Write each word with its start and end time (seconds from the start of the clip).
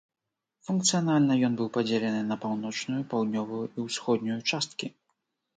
Функцыянальна 0.67 1.33
ён 1.49 1.53
быў 1.59 1.69
падзелены 1.75 2.21
на 2.31 2.37
паўночную, 2.45 3.01
паўднёвую 3.13 3.63
і 3.77 3.87
ўсходнюю 3.87 4.39
часткі. 4.49 4.87